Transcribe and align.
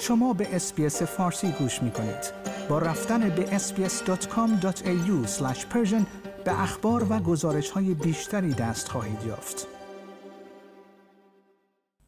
شما 0.00 0.32
به 0.32 0.56
اسپیس 0.56 1.02
فارسی 1.02 1.52
گوش 1.58 1.82
می 1.82 1.90
کنید. 1.90 2.32
با 2.68 2.78
رفتن 2.78 3.28
به 3.28 3.58
sbs.com.au 3.58 5.26
به 6.44 6.62
اخبار 6.62 7.06
و 7.12 7.18
گزارش 7.18 7.70
های 7.70 7.94
بیشتری 7.94 8.54
دست 8.54 8.88
خواهید 8.88 9.18
یافت. 9.26 9.66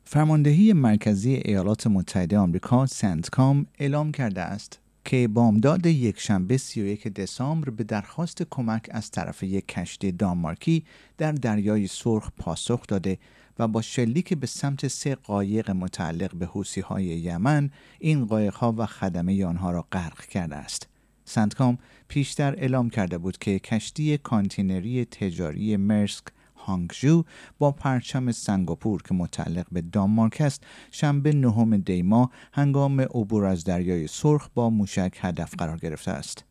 فرماندهی 0.04 0.72
مرکزی 0.72 1.34
ایالات 1.34 1.86
متحده 1.86 2.38
آمریکا 2.38 2.86
سنتکام 2.86 3.66
اعلام 3.78 4.12
کرده 4.12 4.40
است 4.40 4.78
که 5.04 5.28
بامداد 5.28 5.86
یکشنبه 5.86 6.56
31 6.56 7.08
دسامبر 7.08 7.70
به 7.70 7.84
درخواست 7.84 8.42
کمک 8.50 8.86
از 8.90 9.10
طرف 9.10 9.42
یک 9.42 9.68
کشتی 9.68 10.12
دانمارکی 10.12 10.84
در 11.18 11.32
دریای 11.32 11.86
سرخ 11.86 12.30
پاسخ 12.38 12.86
داده 12.86 13.18
و 13.58 13.68
با 13.68 13.82
شلیک 13.82 14.34
به 14.34 14.46
سمت 14.46 14.88
سه 14.88 15.14
قایق 15.14 15.70
متعلق 15.70 16.34
به 16.34 16.46
حوثی 16.46 16.80
های 16.80 17.04
یمن 17.04 17.70
این 17.98 18.26
قایق 18.26 18.54
ها 18.54 18.74
و 18.78 18.86
خدمه 18.86 19.44
آنها 19.44 19.70
را 19.70 19.86
غرق 19.92 20.24
کرده 20.24 20.56
است. 20.56 20.88
سنتکام 21.24 21.78
پیشتر 22.08 22.54
اعلام 22.54 22.90
کرده 22.90 23.18
بود 23.18 23.38
که 23.38 23.58
کشتی 23.58 24.18
کانتینری 24.18 25.04
تجاری 25.04 25.76
مرسک 25.76 26.24
هانگجو 26.56 27.22
با 27.58 27.72
پرچم 27.72 28.32
سنگاپور 28.32 29.02
که 29.02 29.14
متعلق 29.14 29.66
به 29.72 29.80
دانمارک 29.80 30.40
است 30.40 30.64
شنبه 30.90 31.32
نهم 31.32 31.76
دی 31.76 32.03
ماه 32.03 32.30
هنگام 32.52 33.00
عبور 33.00 33.44
از 33.44 33.64
دریای 33.64 34.06
سرخ 34.06 34.48
با 34.54 34.70
موشک 34.70 35.18
هدف 35.20 35.54
قرار 35.58 35.78
گرفته 35.78 36.10
است 36.10 36.44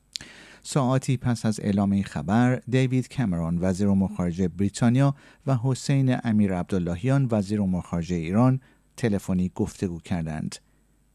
ساعتی 0.70 1.17
پس 1.17 1.45
از 1.45 1.59
اعلام 1.59 1.91
این 1.91 2.03
خبر 2.03 2.62
دیوید 2.70 3.16
کامرون 3.16 3.57
وزیر 3.62 3.88
امور 3.88 4.09
خارجه 4.17 4.48
بریتانیا 4.48 5.16
و 5.48 5.57
حسین 5.63 6.17
امیر 6.23 6.53
عبداللهیان 6.53 7.27
وزیر 7.31 7.62
امور 7.62 7.81
خارجه 7.81 8.16
ایران 8.16 8.62
تلفنی 8.98 9.51
گفتگو 9.55 9.99
کردند 9.99 10.55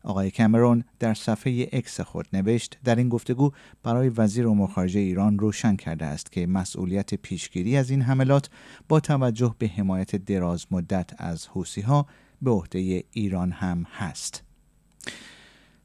آقای 0.05 0.31
کامرون 0.31 0.85
در 0.99 1.15
صفحه 1.15 1.69
اکس 1.73 2.01
خود 2.01 2.29
نوشت 2.33 2.79
در 2.85 2.97
این 2.97 3.09
گفتگو 3.09 3.51
برای 3.83 4.09
وزیر 4.09 4.49
امور 4.49 4.69
خارجه 4.69 5.01
ایران 5.01 5.39
روشن 5.39 5.77
کرده 5.77 6.05
است 6.05 6.33
که 6.33 6.47
مسئولیت 6.47 7.15
پیشگیری 7.15 7.77
از 7.77 7.91
این 7.91 8.03
حملات 8.03 8.51
با 8.89 9.01
توجه 9.01 9.55
به 9.59 9.69
حمایت 9.69 10.17
دراز 10.17 10.67
مدت 10.71 11.11
از 11.19 11.47
حوسی 11.47 11.81
ها 11.81 12.07
به 12.43 12.51
عهده 12.51 13.05
ایران 13.11 13.53
هم 13.53 13.87
هست. 13.91 14.52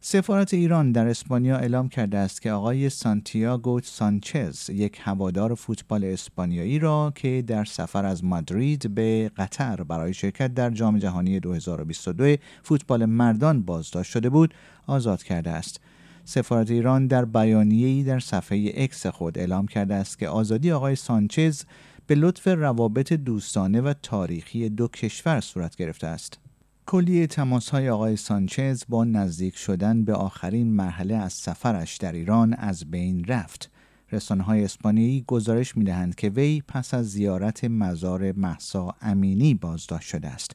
سفارت 0.09 0.53
ایران 0.53 0.91
در 0.91 1.07
اسپانیا 1.07 1.57
اعلام 1.57 1.89
کرده 1.89 2.17
است 2.17 2.41
که 2.41 2.51
آقای 2.51 2.89
سانتیاگو 2.89 3.79
سانچز 3.83 4.69
یک 4.69 4.97
هوادار 5.01 5.55
فوتبال 5.55 6.03
اسپانیایی 6.03 6.79
را 6.79 7.11
که 7.15 7.43
در 7.47 7.65
سفر 7.65 8.05
از 8.05 8.23
مادرید 8.23 8.95
به 8.95 9.31
قطر 9.37 9.83
برای 9.83 10.13
شرکت 10.13 10.53
در 10.53 10.69
جام 10.69 10.97
جهانی 10.97 11.39
2022 11.39 12.35
فوتبال 12.63 13.05
مردان 13.05 13.61
بازداشت 13.61 14.11
شده 14.11 14.29
بود 14.29 14.53
آزاد 14.87 15.23
کرده 15.23 15.49
است. 15.49 15.79
سفارت 16.25 16.71
ایران 16.71 17.07
در 17.07 17.25
بیانیه‌ای 17.25 18.03
در 18.03 18.19
صفحه 18.19 18.71
اکس 18.75 19.07
خود 19.07 19.37
اعلام 19.37 19.67
کرده 19.67 19.95
است 19.95 20.19
که 20.19 20.29
آزادی 20.29 20.71
آقای 20.71 20.95
سانچز 20.95 21.63
به 22.07 22.15
لطف 22.15 22.47
روابط 22.47 23.13
دوستانه 23.13 23.81
و 23.81 23.93
تاریخی 24.03 24.69
دو 24.69 24.87
کشور 24.87 25.41
صورت 25.41 25.75
گرفته 25.75 26.07
است. 26.07 26.46
کلیه 26.89 27.27
تماس 27.27 27.69
های 27.69 27.89
آقای 27.89 28.15
سانچز 28.15 28.83
با 28.89 29.03
نزدیک 29.03 29.57
شدن 29.57 30.05
به 30.05 30.13
آخرین 30.13 30.73
مرحله 30.73 31.15
از 31.15 31.33
سفرش 31.33 31.97
در 31.97 32.11
ایران 32.11 32.53
از 32.53 32.91
بین 32.91 33.25
رفت. 33.25 33.71
رسانه 34.11 34.43
های 34.43 34.63
اسپانیایی 34.63 35.23
گزارش 35.27 35.77
می 35.77 35.83
دهند 35.83 36.15
که 36.15 36.29
وی 36.29 36.63
پس 36.67 36.93
از 36.93 37.09
زیارت 37.11 37.63
مزار 37.63 38.31
محسا 38.31 38.95
امینی 39.01 39.53
بازداشت 39.53 40.07
شده 40.07 40.27
است. 40.27 40.51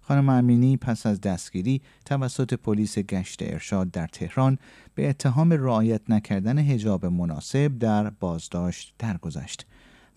خانم 0.00 0.28
امینی 0.28 0.76
پس 0.76 1.06
از 1.06 1.20
دستگیری 1.20 1.82
توسط 2.04 2.54
پلیس 2.54 2.98
گشت 2.98 3.42
ارشاد 3.42 3.90
در 3.90 4.06
تهران 4.06 4.58
به 4.94 5.08
اتهام 5.08 5.52
رعایت 5.52 6.00
نکردن 6.08 6.58
حجاب 6.58 7.06
مناسب 7.06 7.78
در 7.78 8.10
بازداشت 8.10 8.94
درگذشت. 8.98 9.66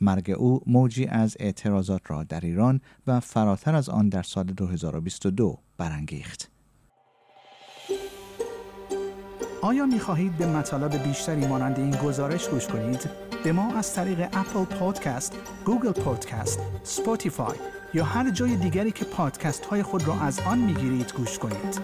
مرگ 0.01 0.31
او 0.37 0.61
موجی 0.65 1.05
از 1.05 1.37
اعتراضات 1.39 2.01
را 2.07 2.23
در 2.23 2.39
ایران 2.39 2.81
و 3.07 3.19
فراتر 3.19 3.75
از 3.75 3.89
آن 3.89 4.09
در 4.09 4.23
سال 4.23 4.43
2022 4.43 5.57
برانگیخت. 5.77 6.51
آیا 9.61 9.85
می 9.85 9.99
خواهید 9.99 10.37
به 10.37 10.47
مطالب 10.47 11.03
بیشتری 11.03 11.47
مانند 11.47 11.79
این 11.79 11.91
گزارش 11.91 12.49
گوش 12.49 12.67
کنید؟ 12.67 13.09
به 13.43 13.51
ما 13.51 13.75
از 13.75 13.93
طریق 13.93 14.19
اپل 14.19 14.63
پادکست، 14.63 15.37
گوگل 15.65 15.91
پادکست، 15.91 16.59
سپوتیفای 16.83 17.57
یا 17.93 18.03
هر 18.03 18.31
جای 18.31 18.55
دیگری 18.55 18.91
که 18.91 19.05
پادکست 19.05 19.65
های 19.65 19.83
خود 19.83 20.07
را 20.07 20.21
از 20.21 20.39
آن 20.39 20.57
می 20.59 20.73
گیرید 20.73 21.13
گوش 21.13 21.39
کنید؟ 21.39 21.79